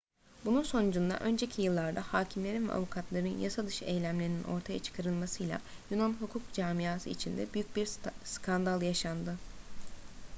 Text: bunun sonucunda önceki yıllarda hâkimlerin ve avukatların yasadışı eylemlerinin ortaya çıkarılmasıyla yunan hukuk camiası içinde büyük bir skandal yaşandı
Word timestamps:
bunun 0.45 0.61
sonucunda 0.63 1.19
önceki 1.19 1.61
yıllarda 1.61 2.01
hâkimlerin 2.01 2.67
ve 2.67 2.73
avukatların 2.73 3.39
yasadışı 3.39 3.85
eylemlerinin 3.85 4.43
ortaya 4.43 4.79
çıkarılmasıyla 4.79 5.61
yunan 5.89 6.13
hukuk 6.19 6.53
camiası 6.53 7.09
içinde 7.09 7.47
büyük 7.53 7.75
bir 7.75 7.89
skandal 8.23 8.81
yaşandı 8.81 9.37